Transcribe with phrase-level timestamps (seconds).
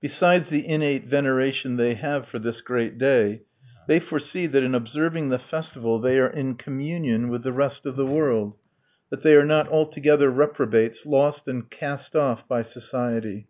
[0.00, 3.42] Besides the innate veneration they have for this great day,
[3.88, 7.96] they foresee that in observing the festival they are in communion with the rest of
[7.96, 8.54] the world;
[9.10, 13.48] that they are not altogether reprobates lost and cast off by society.